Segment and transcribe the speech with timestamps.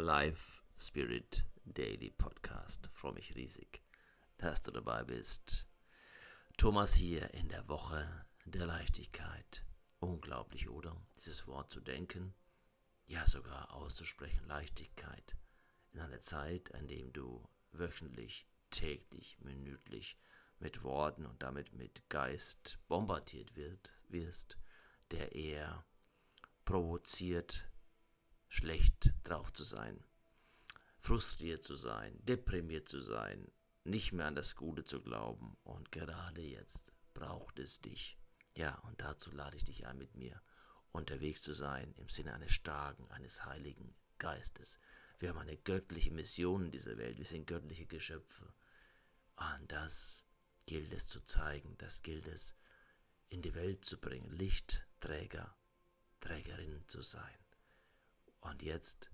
[0.00, 2.88] Live Spirit Daily Podcast.
[2.90, 3.82] freue mich riesig,
[4.38, 5.66] dass du dabei bist.
[6.56, 9.66] Thomas hier in der Woche der Leichtigkeit.
[9.98, 10.96] Unglaublich, oder?
[11.18, 12.34] Dieses Wort zu denken,
[13.08, 15.36] ja sogar auszusprechen, Leichtigkeit.
[15.92, 20.16] In einer Zeit, in der du wöchentlich, täglich, minütlich
[20.60, 24.56] mit Worten und damit mit Geist bombardiert wird, wirst,
[25.10, 25.84] der eher
[26.64, 27.69] provoziert,
[28.50, 30.04] schlecht drauf zu sein,
[30.98, 33.50] frustriert zu sein, deprimiert zu sein,
[33.84, 35.56] nicht mehr an das Gute zu glauben.
[35.62, 38.18] Und gerade jetzt braucht es dich.
[38.56, 40.42] Ja, und dazu lade ich dich ein, mit mir
[40.90, 44.80] unterwegs zu sein im Sinne eines starken, eines heiligen Geistes.
[45.20, 47.18] Wir haben eine göttliche Mission in dieser Welt.
[47.18, 48.52] Wir sind göttliche Geschöpfe.
[49.36, 50.26] Und das
[50.66, 52.56] gilt es zu zeigen, das gilt es
[53.28, 55.56] in die Welt zu bringen, Lichtträger,
[56.18, 57.39] Trägerin zu sein.
[58.40, 59.10] Und jetzt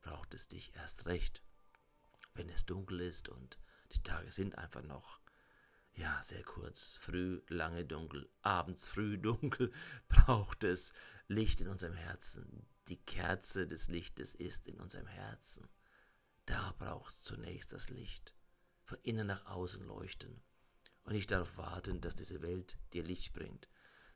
[0.00, 1.42] braucht es dich erst recht,
[2.34, 3.58] wenn es dunkel ist und
[3.92, 5.20] die Tage sind einfach noch,
[5.94, 9.72] ja, sehr kurz, früh, lange dunkel, abends früh dunkel,
[10.08, 10.92] braucht es
[11.26, 12.66] Licht in unserem Herzen.
[12.88, 15.68] Die Kerze des Lichtes ist in unserem Herzen.
[16.46, 18.32] Da braucht es zunächst das Licht.
[18.84, 20.40] Von innen nach außen leuchten.
[21.02, 23.68] Und nicht darauf warten, dass diese Welt dir Licht bringt.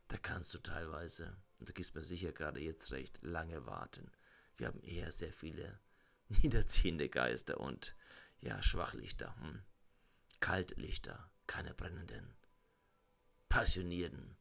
[0.09, 4.11] Da kannst du teilweise, und du gibst mir sicher gerade jetzt recht, lange warten.
[4.57, 5.81] Wir haben eher sehr viele
[6.29, 7.95] niederziehende Geister und
[8.41, 9.63] ja, Schwachlichter, hm.
[10.41, 12.35] Kaltlichter, keine brennenden,
[13.49, 14.37] passionierten,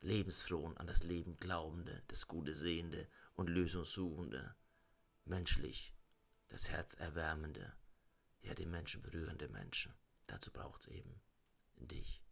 [0.00, 4.54] lebensfrohen, an das Leben glaubende, das Gute sehende und lösungssuchende,
[5.24, 5.94] menschlich,
[6.48, 7.72] das Herz erwärmende,
[8.42, 9.94] ja, den Menschen berührende Menschen.
[10.26, 11.20] Dazu braucht es eben
[11.76, 12.22] dich.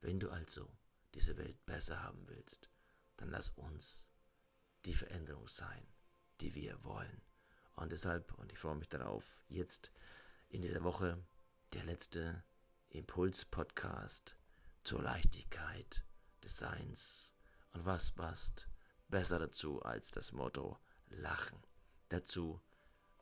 [0.00, 0.68] Wenn du also
[1.14, 2.68] diese Welt besser haben willst,
[3.16, 4.10] dann lass uns
[4.84, 5.86] die Veränderung sein,
[6.42, 7.22] die wir wollen.
[7.76, 9.92] Und deshalb, und ich freue mich darauf, jetzt
[10.48, 11.24] in dieser Woche
[11.72, 12.44] der letzte
[12.90, 14.36] Impuls-Podcast
[14.84, 16.04] zur Leichtigkeit
[16.42, 17.34] des Seins.
[17.72, 18.68] Und was passt
[19.08, 21.62] besser dazu als das Motto Lachen?
[22.08, 22.60] Dazu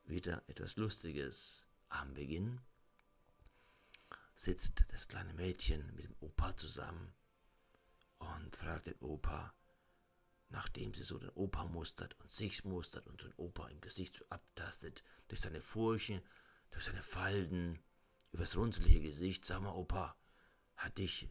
[0.06, 2.60] wieder etwas Lustiges am Beginn.
[4.34, 7.12] Sitzt das kleine Mädchen mit dem Opa zusammen
[8.19, 9.54] und fragt den Opa,
[10.50, 14.25] nachdem sie so den Opa mustert und sich mustert und den Opa im Gesicht so
[14.28, 16.22] abtastet, durch seine Furchen,
[16.71, 17.83] durch seine Falten,
[18.33, 20.16] übers runzelige Gesicht, sag mal, Opa,
[20.77, 21.31] hat dich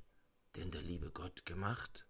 [0.56, 2.06] denn der liebe Gott gemacht?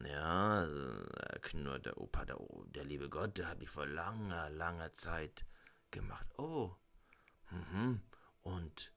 [0.00, 1.06] Ja, also,
[1.40, 5.46] knurrt der Opa, der, der liebe Gott, der hat mich vor langer, langer Zeit
[5.90, 6.26] gemacht.
[6.38, 6.76] Oh,
[7.50, 8.02] mhm.
[8.42, 8.92] Und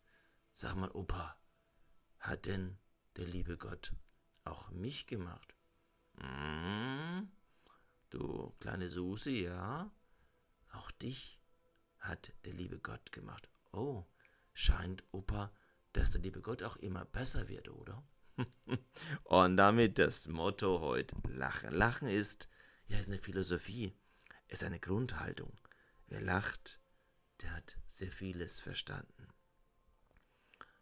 [0.53, 1.40] sag mal, Opa,
[2.19, 2.79] hat denn
[3.16, 3.94] der liebe Gott
[4.44, 5.56] auch mich gemacht?
[6.19, 7.31] Hm,
[8.09, 9.91] du kleine Susi, ja?
[10.73, 11.39] Auch dich
[12.00, 13.50] hat der liebe Gott gemacht.
[13.72, 14.05] Oh,
[14.53, 15.53] scheint, Opa,
[15.94, 18.03] dass der liebe Gott auch immer besser wird, oder?
[19.23, 21.72] Und damit das Motto heute Lachen.
[21.72, 22.49] Lachen ist,
[22.88, 23.95] ja, ist eine Philosophie,
[24.47, 25.57] ist eine Grundhaltung.
[26.07, 26.79] Wer lacht,
[27.41, 29.28] der hat sehr vieles verstanden.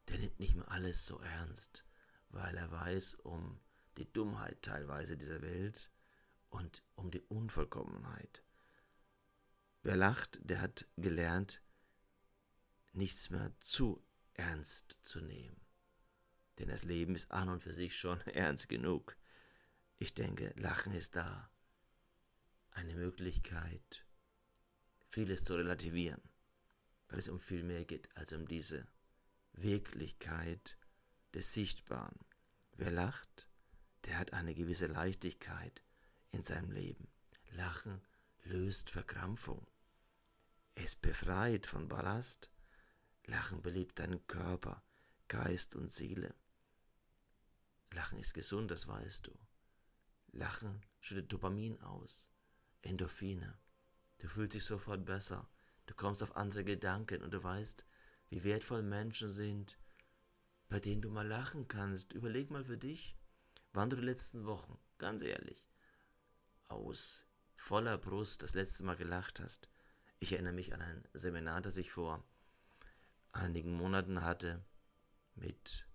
[0.09, 1.85] Der nimmt nicht mehr alles so ernst,
[2.29, 3.59] weil er weiß um
[3.97, 5.91] die Dummheit teilweise dieser Welt
[6.50, 8.44] und um die Unvollkommenheit.
[9.83, 11.61] Wer lacht, der hat gelernt,
[12.94, 14.03] nichts mehr zu
[14.34, 15.61] ernst zu nehmen.
[16.57, 19.17] Denn das Leben ist an und für sich schon ernst genug.
[19.97, 21.50] Ich denke, Lachen ist da.
[22.72, 24.05] Eine Möglichkeit,
[25.07, 26.22] vieles zu relativieren,
[27.07, 28.85] weil es um viel mehr geht als um diese
[29.53, 30.78] Wirklichkeit
[31.34, 32.19] des Sichtbaren.
[32.75, 33.47] Wer lacht,
[34.05, 35.81] der hat eine gewisse Leichtigkeit
[36.31, 37.07] in seinem Leben.
[37.51, 38.01] Lachen
[38.43, 39.66] löst Verkrampfung.
[40.75, 42.49] Es befreit von Ballast.
[43.25, 44.83] Lachen belebt deinen Körper,
[45.27, 46.35] Geist und Seele.
[47.91, 49.31] Lachen ist gesund, das weißt du.
[50.31, 52.29] Lachen schüttet Dopamin aus,
[52.81, 53.57] Endorphine.
[54.19, 55.49] Du fühlst dich sofort besser.
[55.85, 57.85] Du kommst auf andere Gedanken und du weißt,
[58.29, 59.78] wie wertvoll Menschen sind,
[60.67, 62.13] bei denen du mal lachen kannst.
[62.13, 63.16] Überleg mal für dich.
[63.75, 65.67] Wann du die letzten Wochen, ganz ehrlich,
[66.69, 67.27] aus
[67.57, 69.67] voller Brust das letzte Mal gelacht hast.
[70.19, 72.23] Ich erinnere mich an ein Seminar, das ich vor
[73.33, 74.63] einigen Monaten hatte
[75.35, 75.89] mit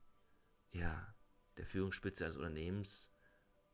[0.73, 1.15] ja,
[1.57, 3.11] der Führungsspitze eines Unternehmens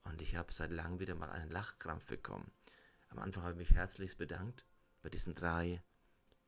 [0.05, 2.53] und ich habe seit langem wieder mal einen Lachkrampf bekommen.
[3.09, 4.65] Am Anfang habe ich mich herzlichst bedankt
[5.03, 5.83] bei diesen drei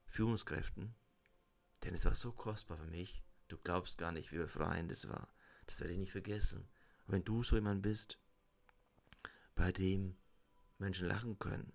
[0.07, 0.95] Führungskräften,
[1.83, 3.25] denn es war so kostbar für mich.
[3.49, 5.35] Du glaubst gar nicht, wie befreiend es war.
[5.67, 6.69] Das werde ich nicht vergessen.
[7.09, 8.21] Und wenn du so jemand bist,
[9.57, 10.17] bei dem
[10.79, 11.73] Menschen lachen können,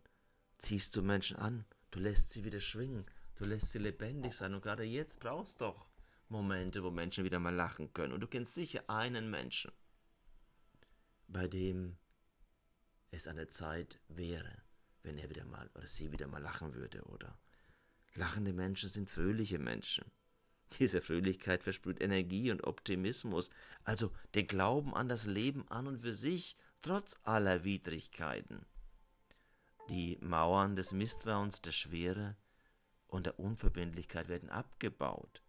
[0.57, 3.05] ziehst du Menschen an, Du lässt sie wieder schwingen.
[3.35, 4.55] Du lässt sie lebendig sein.
[4.55, 5.85] Und gerade jetzt brauchst du doch
[6.27, 8.13] Momente, wo Menschen wieder mal lachen können.
[8.13, 9.71] Und du kennst sicher einen Menschen,
[11.27, 11.97] bei dem
[13.11, 14.63] es eine Zeit wäre,
[15.03, 17.37] wenn er wieder mal oder sie wieder mal lachen würde, oder?
[18.15, 20.05] Lachende Menschen sind fröhliche Menschen.
[20.79, 23.49] Diese Fröhlichkeit versprüht Energie und Optimismus,
[23.83, 28.65] also den Glauben an das Leben an und für sich, trotz aller Widrigkeiten.
[29.89, 32.37] Die Mauern des Misstrauens, der Schwere
[33.07, 35.43] und der Unverbindlichkeit werden abgebaut.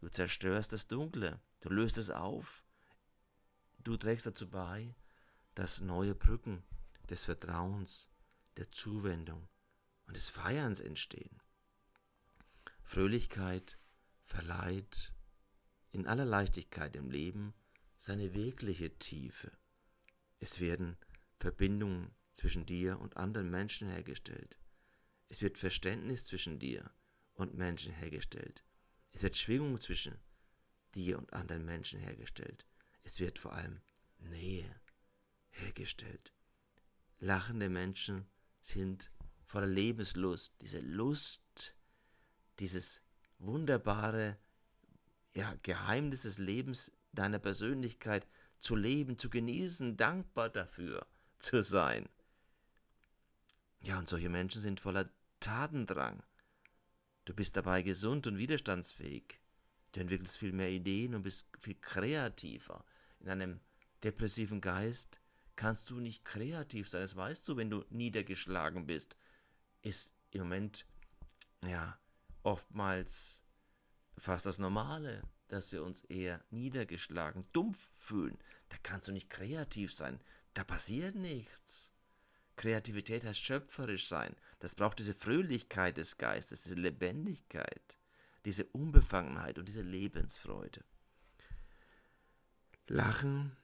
[0.00, 2.62] Du zerstörst das Dunkle, du löst es auf,
[3.78, 4.94] du trägst dazu bei,
[5.54, 6.62] dass neue Brücken
[7.08, 8.08] des Vertrauens,
[8.56, 9.48] der Zuwendung
[10.06, 11.40] und des Feierns entstehen.
[12.84, 13.78] Fröhlichkeit
[14.32, 15.12] verleiht
[15.90, 17.52] in aller Leichtigkeit im Leben
[17.96, 19.52] seine wirkliche Tiefe.
[20.40, 20.96] Es werden
[21.38, 24.58] Verbindungen zwischen dir und anderen Menschen hergestellt.
[25.28, 26.90] Es wird Verständnis zwischen dir
[27.34, 28.64] und Menschen hergestellt.
[29.10, 30.18] Es wird Schwingung zwischen
[30.94, 32.66] dir und anderen Menschen hergestellt.
[33.02, 33.82] Es wird vor allem
[34.18, 34.74] Nähe
[35.50, 36.32] hergestellt.
[37.18, 38.26] Lachende Menschen
[38.60, 39.12] sind
[39.44, 41.76] voller Lebenslust, diese Lust,
[42.60, 43.02] dieses
[43.42, 44.38] wunderbare
[45.34, 48.26] ja, Geheimnis des Lebens, deiner Persönlichkeit
[48.58, 51.06] zu leben, zu genießen, dankbar dafür
[51.38, 52.08] zu sein.
[53.80, 55.10] Ja, und solche Menschen sind voller
[55.40, 56.22] Tatendrang.
[57.24, 59.40] Du bist dabei gesund und widerstandsfähig.
[59.92, 62.84] Du entwickelst viel mehr Ideen und bist viel kreativer.
[63.20, 63.60] In einem
[64.02, 65.20] depressiven Geist
[65.56, 67.02] kannst du nicht kreativ sein.
[67.02, 69.16] Das weißt du, wenn du niedergeschlagen bist.
[69.82, 70.86] Ist im Moment,
[71.64, 71.98] ja,
[72.42, 73.42] oftmals
[74.18, 78.38] fast das Normale, dass wir uns eher niedergeschlagen, dumpf fühlen.
[78.68, 80.20] Da kannst du nicht kreativ sein.
[80.54, 81.92] Da passiert nichts.
[82.56, 84.36] Kreativität heißt schöpferisch sein.
[84.60, 87.98] Das braucht diese Fröhlichkeit des Geistes, diese Lebendigkeit,
[88.44, 90.84] diese Unbefangenheit und diese Lebensfreude.
[92.86, 93.56] Lachen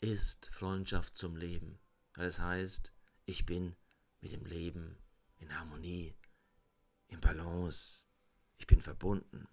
[0.00, 1.78] ist Freundschaft zum Leben.
[2.14, 2.92] Das heißt,
[3.24, 3.76] ich bin
[4.20, 4.96] mit dem Leben
[5.38, 6.14] in Harmonie,
[7.08, 8.04] in Balance.
[8.58, 9.48] Ich bin verbunden.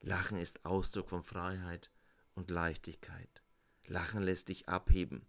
[0.00, 1.90] Lachen ist Ausdruck von Freiheit
[2.34, 3.42] und Leichtigkeit.
[3.86, 5.26] Lachen lässt dich abheben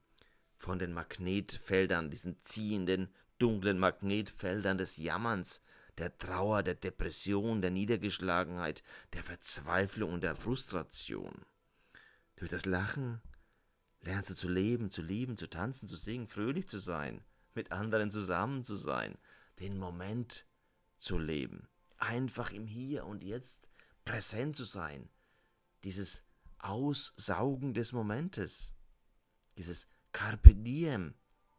[0.57, 5.61] von den Magnetfeldern, diesen ziehenden, dunklen Magnetfeldern des Jammerns,
[5.97, 8.83] der Trauer, der Depression, der Niedergeschlagenheit,
[9.13, 11.45] der Verzweiflung und der Frustration.
[12.35, 13.21] Durch das Lachen
[14.01, 17.23] lernst du zu leben, zu lieben, zu tanzen, zu singen, fröhlich zu sein,
[17.53, 19.17] mit anderen zusammen zu sein,
[19.59, 20.45] den Moment
[21.03, 21.67] zu leben,
[21.97, 23.67] einfach im Hier und Jetzt
[24.05, 25.09] präsent zu sein,
[25.83, 26.23] dieses
[26.59, 28.73] Aussaugen des Momentes,
[29.57, 31.13] dieses Carpe diem,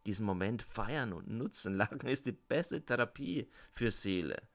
[0.07, 1.75] diesen Moment feiern und nutzen.
[1.75, 4.49] Lachen ist die beste Therapie für Seele.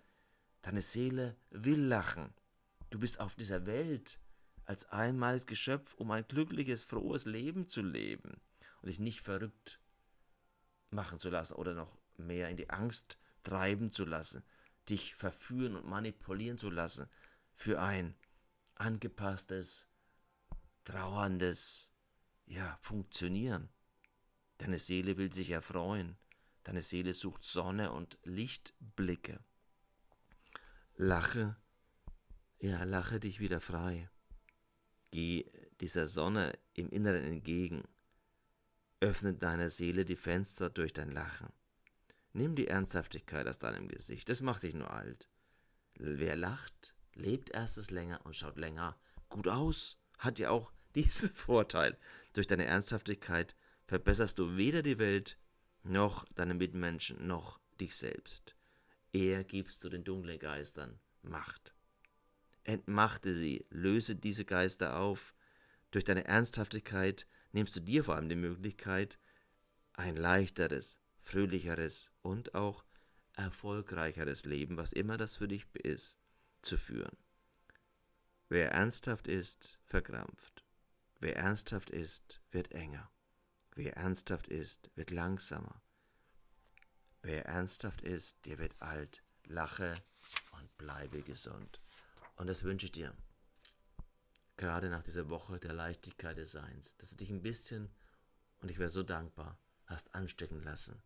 [0.62, 2.34] Deine Seele will lachen.
[2.90, 4.20] Du bist auf dieser Welt
[4.66, 8.42] als einmaliges Geschöpf, um ein glückliches, frohes Leben zu leben
[8.82, 9.80] und dich nicht verrückt
[10.92, 14.44] machen zu lassen oder noch mehr in die Angst treiben zu lassen,
[14.90, 17.08] dich verführen und manipulieren zu lassen
[17.54, 18.16] für ein
[18.76, 19.90] angepasstes,
[20.84, 21.94] trauerndes,
[22.46, 23.70] ja, Funktionieren.
[24.58, 26.18] Deine Seele will sich erfreuen,
[26.64, 29.40] deine Seele sucht Sonne und Lichtblicke.
[30.96, 31.56] Lache,
[32.60, 34.10] ja, lache dich wieder frei.
[35.12, 37.84] Geh dieser Sonne im Inneren entgegen.
[39.00, 41.54] Öffne deiner Seele die Fenster durch dein Lachen.
[42.40, 45.28] Nimm die Ernsthaftigkeit aus deinem Gesicht, das macht dich nur alt.
[45.96, 51.98] Wer lacht, lebt erstes länger und schaut länger gut aus, hat ja auch diesen Vorteil.
[52.32, 55.38] Durch deine Ernsthaftigkeit verbesserst du weder die Welt,
[55.84, 58.56] noch deine Mitmenschen, noch dich selbst.
[59.12, 61.74] Eher gibst du den dunklen Geistern Macht.
[62.64, 65.36] Entmachte sie, löse diese Geister auf.
[65.92, 69.20] Durch deine Ernsthaftigkeit nimmst du dir vor allem die Möglichkeit,
[69.92, 72.84] ein leichteres, fröhlicheres und auch
[73.34, 76.18] erfolgreicheres Leben, was immer das für dich ist,
[76.64, 77.16] zu führen.
[78.50, 80.66] Wer ernsthaft ist, verkrampft.
[81.20, 83.12] Wer ernsthaft ist, wird enger.
[83.76, 85.84] Wer ernsthaft ist, wird langsamer.
[87.22, 89.22] Wer ernsthaft ist, der wird alt.
[89.46, 89.94] Lache
[90.54, 91.80] und bleibe gesund.
[92.38, 93.16] Und das wünsche ich dir.
[94.58, 97.94] Gerade nach dieser Woche der Leichtigkeit des Seins, dass du dich ein bisschen,
[98.62, 101.02] und ich wäre so dankbar, hast anstecken lassen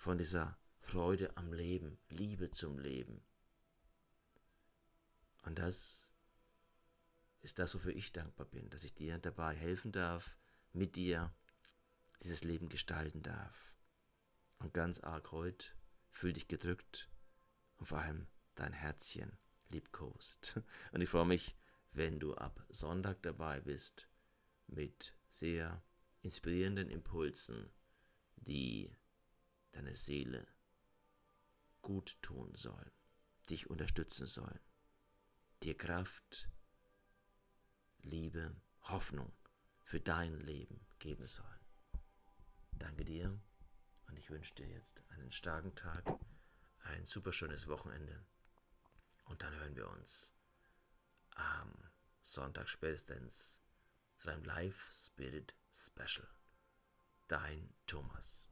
[0.00, 3.22] von dieser Freude am Leben, Liebe zum Leben.
[5.42, 6.08] Und das
[7.42, 10.38] ist das, wofür ich dankbar bin, dass ich dir dabei helfen darf,
[10.72, 11.34] mit dir
[12.22, 13.74] dieses Leben gestalten darf.
[14.58, 15.66] Und ganz arg heute
[16.08, 17.10] fühl dich gedrückt
[17.76, 19.36] und vor allem dein Herzchen
[19.68, 20.62] liebkost.
[20.92, 21.58] Und ich freue mich,
[21.92, 24.08] wenn du ab Sonntag dabei bist
[24.66, 25.82] mit sehr
[26.22, 27.70] inspirierenden Impulsen,
[28.36, 28.90] die
[29.72, 30.46] deine Seele
[31.82, 32.90] gut tun sollen,
[33.48, 34.60] dich unterstützen sollen,
[35.62, 36.48] dir Kraft,
[38.02, 39.32] Liebe, Hoffnung
[39.82, 41.60] für dein Leben geben sollen.
[42.72, 43.40] Danke dir
[44.06, 46.04] und ich wünsche dir jetzt einen starken Tag,
[46.82, 48.24] ein super schönes Wochenende
[49.24, 50.34] und dann hören wir uns
[51.34, 51.72] am
[52.20, 53.62] Sonntag spätestens
[54.16, 56.28] zu einem Live Spirit Special.
[57.28, 58.49] Dein Thomas.